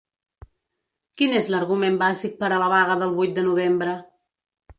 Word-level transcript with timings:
Quin 1.21 1.35
és 1.39 1.49
l’argument 1.55 1.99
bàsic 2.05 2.33
per 2.41 2.49
a 2.49 2.59
la 2.65 2.71
vaga 2.75 2.97
del 3.05 3.15
vuit 3.21 3.37
de 3.37 3.45
novembre? 3.53 3.95